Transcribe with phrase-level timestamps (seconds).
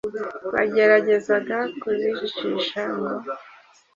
[0.53, 3.13] bageragezaga kuzicisha ngo